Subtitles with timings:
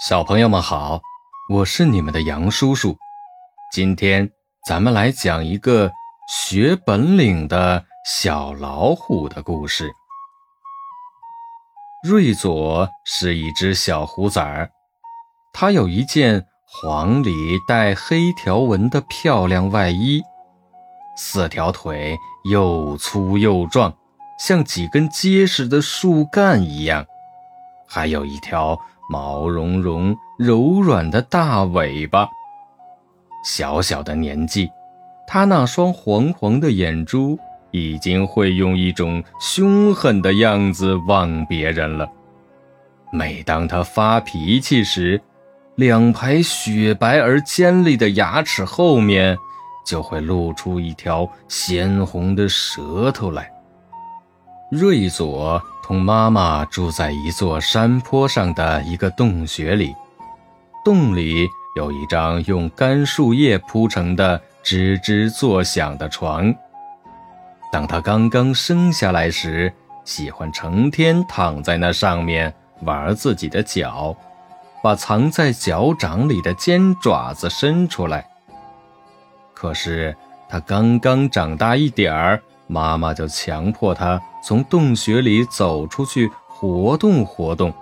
[0.00, 1.02] 小朋友们好，
[1.50, 2.96] 我是你们的杨叔叔。
[3.70, 4.30] 今天
[4.66, 5.92] 咱们来讲一个
[6.26, 9.92] 学本领的小老虎的故事。
[12.02, 14.70] 瑞佐是一只小虎崽儿，
[15.52, 20.22] 它有一件黄里带黑条纹的漂亮外衣，
[21.14, 22.16] 四条腿
[22.50, 23.94] 又粗又壮，
[24.38, 27.04] 像几根结实的树干一样，
[27.86, 28.80] 还有一条。
[29.10, 32.28] 毛茸茸、柔软的大尾巴，
[33.44, 34.70] 小小的年纪，
[35.26, 37.36] 他那双黄黄的眼珠
[37.72, 42.08] 已经会用一种凶狠的样子望别人了。
[43.12, 45.20] 每当他发脾气时，
[45.74, 49.36] 两排雪白而尖利的牙齿后面
[49.84, 53.50] 就会露出一条鲜红的舌头来。
[54.70, 55.60] 瑞佐。
[55.90, 59.92] 同妈妈住在一座山坡上的一个洞穴里，
[60.84, 66.54] 洞里有一张用干树叶铺成的吱吱作响的床。
[67.72, 69.72] 当他刚刚生下来时，
[70.04, 74.14] 喜欢成天躺在那上面玩自己的脚，
[74.84, 78.24] 把藏在脚掌里的尖爪子伸出来。
[79.52, 80.16] 可是
[80.48, 82.40] 他刚刚长大一点儿。
[82.68, 87.72] 妈妈就强迫他从洞穴里走出去活动活动，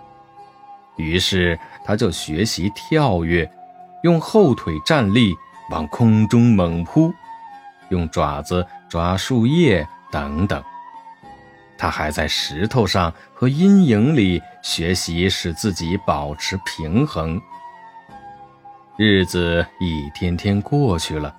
[0.97, 3.51] 于是他就学习跳跃，
[4.03, 5.34] 用后腿站立，
[5.70, 7.12] 往空中猛扑，
[7.91, 10.62] 用爪子抓树叶等等。
[11.77, 17.41] 他还在石头上和阴影里学习使自己保持平衡。
[18.97, 21.33] 日子一天天过去了，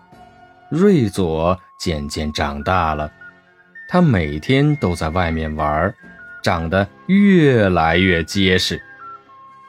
[0.70, 3.12] 瑞佐渐渐长大了。
[3.92, 5.92] 他每天都在外面玩，
[6.44, 8.80] 长得越来越结实。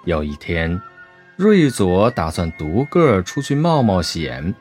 [0.05, 0.79] 有一天，
[1.37, 4.55] 瑞佐打算独个出去冒冒险。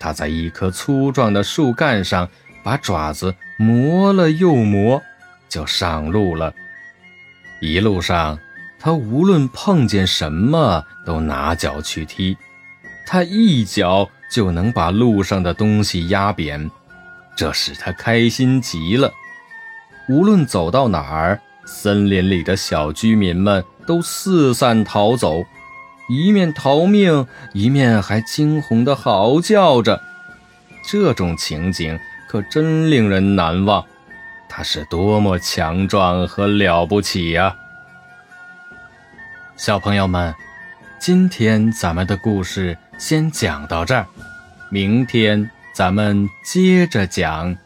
[0.00, 2.28] 他在一棵粗壮的树干上
[2.64, 5.00] 把爪子磨了又磨，
[5.48, 6.52] 就上路了。
[7.60, 8.36] 一路上，
[8.80, 12.36] 他无论碰见什么都拿脚去踢，
[13.06, 16.68] 他一脚就能把路上的东西压扁。
[17.36, 19.12] 这使他开心极了。
[20.08, 25.44] 无论走到哪儿，森林里的小居民们都四散逃走，
[26.08, 30.02] 一面逃命，一面还惊恐地嚎叫着。
[30.84, 31.98] 这种情景
[32.28, 33.84] 可真令人难忘。
[34.48, 37.56] 他是多么强壮和了不起呀！
[39.56, 40.34] 小朋友们，
[40.98, 44.04] 今天咱们的故事先讲到这儿，
[44.68, 45.50] 明天。
[45.72, 47.56] 咱们接着讲。